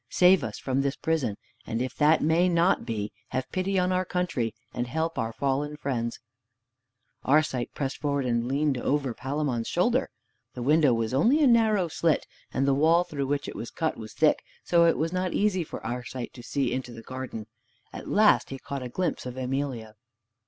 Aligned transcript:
Save 0.09 0.43
us 0.43 0.57
from 0.57 0.81
this 0.81 0.95
prison, 0.95 1.37
and 1.67 1.79
if 1.79 1.93
that 1.97 2.23
may 2.23 2.49
not 2.49 2.87
be, 2.87 3.11
have 3.29 3.51
pity 3.51 3.77
on 3.77 3.91
our 3.91 4.03
country 4.03 4.51
and 4.73 4.87
help 4.87 5.19
our 5.19 5.31
fallen 5.31 5.77
friends." 5.77 6.17
Arcite 7.23 7.71
pressed 7.75 7.97
forward 7.99 8.25
and 8.25 8.47
leant 8.47 8.79
over 8.79 9.13
Palamon's 9.13 9.67
shoulder. 9.67 10.09
The 10.55 10.63
window 10.63 10.91
was 10.91 11.13
only 11.13 11.43
a 11.43 11.45
narrow 11.45 11.87
slit, 11.87 12.25
and 12.51 12.67
the 12.67 12.73
wall 12.73 13.03
through 13.03 13.27
which 13.27 13.47
it 13.47 13.55
was 13.55 13.69
cut 13.69 13.95
was 13.95 14.13
thick, 14.15 14.39
so 14.63 14.85
it 14.87 14.97
was 14.97 15.13
not 15.13 15.33
easy 15.33 15.63
for 15.63 15.85
Arcite 15.85 16.33
to 16.33 16.41
see 16.41 16.73
into 16.73 16.91
the 16.91 17.03
garden. 17.03 17.45
At 17.93 18.09
last 18.09 18.49
he 18.49 18.57
caught 18.57 18.81
a 18.81 18.89
glimpse 18.89 19.27
of 19.27 19.37
Emelia. 19.37 19.93